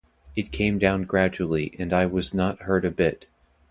It 0.35 0.51
came 0.51 0.79
down 0.79 1.03
gradually, 1.03 1.75
and 1.77 1.93
I 1.93 2.07
was 2.07 2.33
not 2.33 2.63
hurt 2.63 2.85
a 2.85 2.89
bit. 2.89 3.27